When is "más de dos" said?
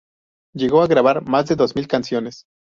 1.29-1.75